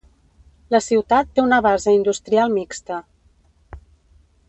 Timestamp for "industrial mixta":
1.99-3.01